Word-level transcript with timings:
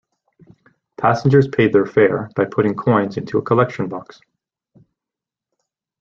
Passengers 0.97 1.47
paid 1.47 1.73
their 1.73 1.85
fare 1.85 2.31
by 2.35 2.45
putting 2.45 2.73
coins 2.73 3.17
into 3.17 3.37
a 3.37 3.41
collection 3.43 3.87
box. 3.87 4.19